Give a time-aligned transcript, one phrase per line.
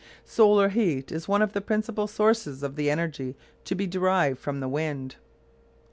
[0.25, 4.59] Solar heat is one of the principal sources of the energy to be derived from
[4.59, 5.17] the wind.